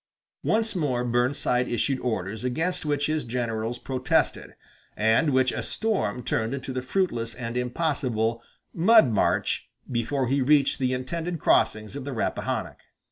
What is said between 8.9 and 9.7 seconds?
march"